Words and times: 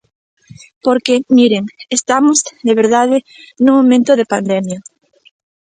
Porque, 0.85 1.13
miren, 1.37 1.63
estamos, 1.97 2.37
de 2.67 2.73
verdade, 2.81 3.17
nun 3.63 3.75
momento 3.79 4.11
de 4.19 4.29
pandemia. 4.33 4.79